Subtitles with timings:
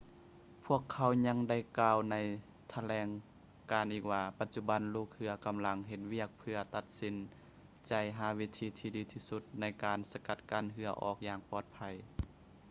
[0.65, 2.15] ພວກເຂົາຍັງໄດ້ກ່າວໃນ
[2.73, 3.07] ຖະແຫຼງ
[3.71, 7.15] ການອີກວ່າ ປະຈຸບັນລູກເຮືອກຳລັງເຮັດວຽກເພື່ອຕັດສິນ
[7.87, 11.79] ໃຈຫາວິທີທີ່ດີທີ່ສຸດໃນການສະກັດເຮືອອອກຢ່າງປອດໄພ